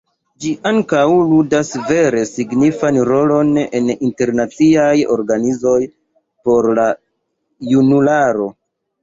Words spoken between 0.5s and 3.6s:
ankaŭ ludas vere signifan rolon